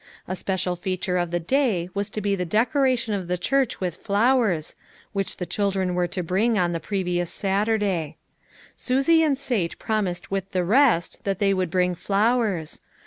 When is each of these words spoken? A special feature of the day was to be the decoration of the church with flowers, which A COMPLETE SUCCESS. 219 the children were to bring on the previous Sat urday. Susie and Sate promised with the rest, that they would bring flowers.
A 0.27 0.35
special 0.35 0.75
feature 0.75 1.19
of 1.19 1.29
the 1.29 1.39
day 1.39 1.87
was 1.93 2.09
to 2.09 2.21
be 2.21 2.35
the 2.35 2.43
decoration 2.43 3.13
of 3.13 3.27
the 3.27 3.37
church 3.37 3.79
with 3.79 3.97
flowers, 3.97 4.73
which 5.13 5.33
A 5.35 5.45
COMPLETE 5.45 5.51
SUCCESS. 5.51 5.55
219 5.57 5.65
the 5.67 5.73
children 5.73 5.95
were 5.95 6.07
to 6.07 6.27
bring 6.27 6.57
on 6.57 6.71
the 6.71 6.79
previous 6.79 7.29
Sat 7.31 7.67
urday. 7.67 8.15
Susie 8.75 9.21
and 9.21 9.37
Sate 9.37 9.77
promised 9.77 10.31
with 10.31 10.53
the 10.53 10.63
rest, 10.63 11.19
that 11.23 11.37
they 11.37 11.53
would 11.53 11.69
bring 11.69 11.93
flowers. 11.93 12.81